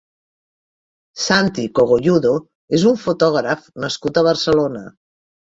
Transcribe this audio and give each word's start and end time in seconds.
Santi 1.23 1.65
Cogolludo 1.79 2.31
és 2.79 2.87
un 2.93 2.99
fotògraf 3.03 3.69
nascut 3.87 4.19
a 4.19 4.27
Barcelona. 4.31 4.85